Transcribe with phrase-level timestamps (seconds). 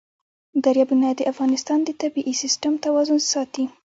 [0.63, 3.65] دریابونه د افغانستان د طبعي سیسټم توازن ساتي.